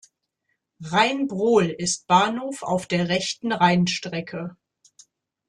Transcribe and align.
Rheinbrohl 0.81 1.67
ist 1.67 2.07
Bahnhof 2.07 2.63
auf 2.63 2.87
der 2.87 3.07
rechten 3.07 3.51
Rheinstrecke. 3.51 4.57